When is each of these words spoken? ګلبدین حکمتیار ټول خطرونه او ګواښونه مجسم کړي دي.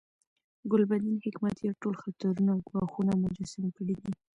ګلبدین 0.71 1.17
حکمتیار 1.25 1.75
ټول 1.81 1.95
خطرونه 2.01 2.49
او 2.53 2.59
ګواښونه 2.69 3.13
مجسم 3.23 3.63
کړي 3.77 3.95
دي. 4.01 4.11